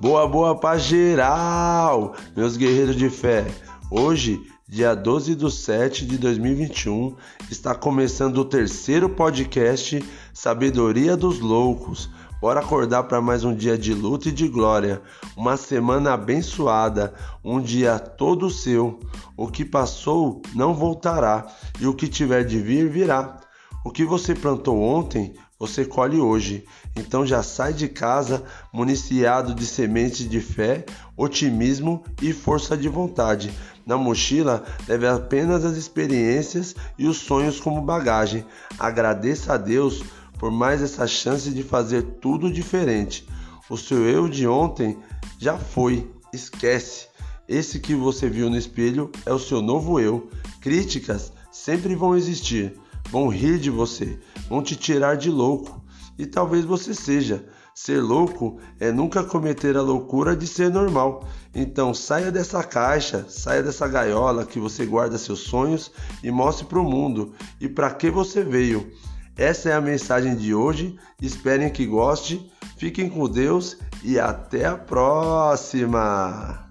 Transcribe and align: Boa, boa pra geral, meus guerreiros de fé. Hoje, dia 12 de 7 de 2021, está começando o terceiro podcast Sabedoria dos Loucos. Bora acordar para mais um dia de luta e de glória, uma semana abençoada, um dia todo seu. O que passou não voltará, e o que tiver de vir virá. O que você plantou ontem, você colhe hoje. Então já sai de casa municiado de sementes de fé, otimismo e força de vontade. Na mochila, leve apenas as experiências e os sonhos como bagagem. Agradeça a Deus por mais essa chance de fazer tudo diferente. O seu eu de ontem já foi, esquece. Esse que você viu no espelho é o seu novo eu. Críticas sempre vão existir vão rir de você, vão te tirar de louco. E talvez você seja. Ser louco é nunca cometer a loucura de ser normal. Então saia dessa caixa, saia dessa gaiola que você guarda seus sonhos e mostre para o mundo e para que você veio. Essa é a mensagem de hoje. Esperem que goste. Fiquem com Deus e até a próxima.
Boa, 0.00 0.28
boa 0.28 0.54
pra 0.54 0.78
geral, 0.78 2.14
meus 2.36 2.56
guerreiros 2.56 2.94
de 2.94 3.10
fé. 3.10 3.44
Hoje, 3.90 4.40
dia 4.68 4.94
12 4.94 5.34
de 5.34 5.50
7 5.50 6.06
de 6.06 6.16
2021, 6.18 7.16
está 7.50 7.74
começando 7.74 8.38
o 8.38 8.44
terceiro 8.44 9.08
podcast 9.08 10.00
Sabedoria 10.32 11.16
dos 11.16 11.40
Loucos. 11.40 12.08
Bora 12.40 12.60
acordar 12.60 13.02
para 13.04 13.20
mais 13.20 13.42
um 13.42 13.52
dia 13.52 13.76
de 13.76 13.92
luta 13.92 14.28
e 14.28 14.32
de 14.32 14.46
glória, 14.46 15.02
uma 15.36 15.56
semana 15.56 16.12
abençoada, 16.12 17.12
um 17.44 17.60
dia 17.60 17.98
todo 17.98 18.48
seu. 18.50 19.00
O 19.36 19.48
que 19.48 19.64
passou 19.64 20.40
não 20.54 20.74
voltará, 20.74 21.44
e 21.80 21.88
o 21.88 21.92
que 21.92 22.06
tiver 22.06 22.44
de 22.44 22.60
vir 22.60 22.88
virá. 22.88 23.40
O 23.84 23.90
que 23.90 24.04
você 24.04 24.32
plantou 24.32 24.80
ontem, 24.80 25.34
você 25.58 25.84
colhe 25.84 26.20
hoje. 26.20 26.64
Então 26.96 27.26
já 27.26 27.42
sai 27.42 27.72
de 27.72 27.88
casa 27.88 28.44
municiado 28.72 29.54
de 29.54 29.66
sementes 29.66 30.28
de 30.28 30.40
fé, 30.40 30.84
otimismo 31.16 32.04
e 32.22 32.32
força 32.32 32.76
de 32.76 32.88
vontade. 32.88 33.50
Na 33.84 33.96
mochila, 33.96 34.64
leve 34.86 35.06
apenas 35.06 35.64
as 35.64 35.76
experiências 35.76 36.76
e 36.98 37.06
os 37.06 37.16
sonhos 37.16 37.58
como 37.58 37.80
bagagem. 37.80 38.44
Agradeça 38.78 39.54
a 39.54 39.56
Deus 39.56 40.04
por 40.38 40.50
mais 40.50 40.80
essa 40.80 41.06
chance 41.06 41.50
de 41.50 41.62
fazer 41.62 42.02
tudo 42.20 42.52
diferente. 42.52 43.26
O 43.68 43.76
seu 43.76 44.08
eu 44.08 44.28
de 44.28 44.46
ontem 44.46 44.96
já 45.38 45.58
foi, 45.58 46.08
esquece. 46.32 47.08
Esse 47.48 47.80
que 47.80 47.94
você 47.94 48.28
viu 48.28 48.48
no 48.48 48.56
espelho 48.56 49.10
é 49.24 49.32
o 49.32 49.38
seu 49.38 49.60
novo 49.60 49.98
eu. 49.98 50.28
Críticas 50.60 51.32
sempre 51.50 51.94
vão 51.94 52.14
existir 52.14 52.78
vão 53.10 53.28
rir 53.28 53.58
de 53.58 53.70
você, 53.70 54.18
vão 54.48 54.62
te 54.62 54.76
tirar 54.76 55.16
de 55.16 55.30
louco. 55.30 55.82
E 56.18 56.26
talvez 56.26 56.64
você 56.64 56.94
seja. 56.94 57.44
Ser 57.74 58.00
louco 58.00 58.58
é 58.80 58.90
nunca 58.90 59.22
cometer 59.22 59.76
a 59.76 59.82
loucura 59.82 60.34
de 60.34 60.48
ser 60.48 60.68
normal. 60.68 61.24
Então 61.54 61.94
saia 61.94 62.32
dessa 62.32 62.64
caixa, 62.64 63.24
saia 63.28 63.62
dessa 63.62 63.86
gaiola 63.86 64.44
que 64.44 64.58
você 64.58 64.84
guarda 64.84 65.16
seus 65.16 65.38
sonhos 65.40 65.92
e 66.24 66.28
mostre 66.28 66.66
para 66.66 66.80
o 66.80 66.84
mundo 66.84 67.32
e 67.60 67.68
para 67.68 67.92
que 67.92 68.10
você 68.10 68.42
veio. 68.42 68.90
Essa 69.36 69.70
é 69.70 69.74
a 69.74 69.80
mensagem 69.80 70.34
de 70.34 70.52
hoje. 70.52 70.98
Esperem 71.22 71.70
que 71.70 71.86
goste. 71.86 72.50
Fiquem 72.76 73.08
com 73.08 73.28
Deus 73.28 73.76
e 74.02 74.18
até 74.18 74.66
a 74.66 74.76
próxima. 74.76 76.67